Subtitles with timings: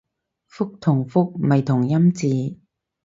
[0.49, 2.57] 覆同復咪同音字